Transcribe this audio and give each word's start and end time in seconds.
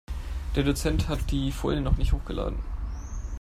Der 0.55 0.63
Dozent 0.63 1.09
hat 1.09 1.29
die 1.29 1.51
Folien 1.51 1.83
noch 1.83 1.97
nicht 1.97 2.11
hochgeladen. 2.11 2.57